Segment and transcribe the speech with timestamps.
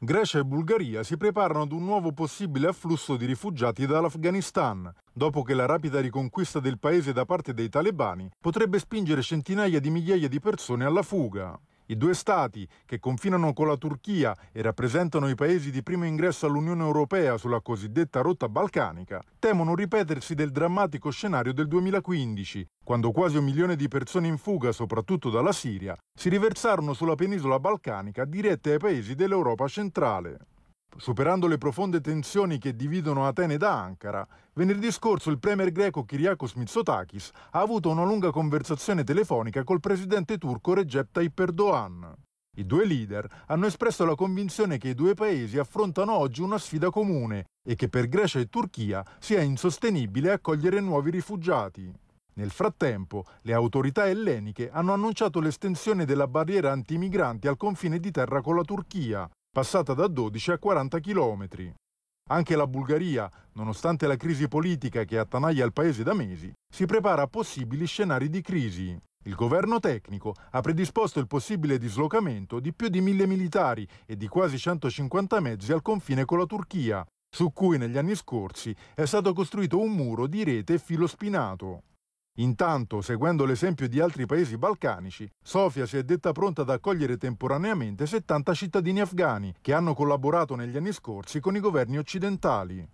[0.00, 5.54] Grecia e Bulgaria si preparano ad un nuovo possibile afflusso di rifugiati dall'Afghanistan, dopo che
[5.54, 10.38] la rapida riconquista del paese da parte dei talebani potrebbe spingere centinaia di migliaia di
[10.38, 11.58] persone alla fuga.
[11.90, 16.44] I due stati, che confinano con la Turchia e rappresentano i paesi di primo ingresso
[16.44, 23.38] all'Unione Europea sulla cosiddetta rotta balcanica, temono ripetersi del drammatico scenario del 2015, quando quasi
[23.38, 28.72] un milione di persone in fuga, soprattutto dalla Siria, si riversarono sulla penisola balcanica dirette
[28.72, 30.36] ai paesi dell'Europa centrale.
[30.96, 36.54] Superando le profonde tensioni che dividono Atene da Ankara, venerdì scorso il premier greco Kyriakos
[36.54, 42.14] Mitsotakis ha avuto una lunga conversazione telefonica col presidente turco Recep Tayyip Erdogan.
[42.56, 46.90] I due leader hanno espresso la convinzione che i due paesi affrontano oggi una sfida
[46.90, 51.92] comune e che per Grecia e Turchia sia insostenibile accogliere nuovi rifugiati.
[52.34, 58.40] Nel frattempo, le autorità elleniche hanno annunciato l'estensione della barriera antimigranti al confine di terra
[58.40, 61.74] con la Turchia, passata da 12 a 40 chilometri.
[62.30, 67.22] Anche la Bulgaria, nonostante la crisi politica che attanaglia il paese da mesi, si prepara
[67.22, 68.96] a possibili scenari di crisi.
[69.24, 74.28] Il governo tecnico ha predisposto il possibile dislocamento di più di mille militari e di
[74.28, 79.32] quasi 150 mezzi al confine con la Turchia, su cui negli anni scorsi è stato
[79.32, 81.82] costruito un muro di rete e filo spinato.
[82.40, 88.06] Intanto, seguendo l'esempio di altri paesi balcanici, Sofia si è detta pronta ad accogliere temporaneamente
[88.06, 92.86] 70 cittadini afghani che hanno collaborato negli anni scorsi con i governi occidentali.